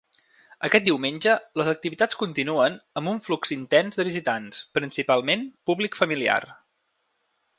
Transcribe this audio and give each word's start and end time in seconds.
Aquest 0.67 0.85
diumenge 0.85 1.33
les 1.61 1.67
activitats 1.73 2.17
continuen 2.21 2.79
amb 3.01 3.11
un 3.13 3.21
flux 3.27 3.53
intens 3.57 4.01
de 4.01 4.07
visitants, 4.09 4.63
principalment 4.79 5.47
públic 5.71 6.01
familiar. 6.03 6.41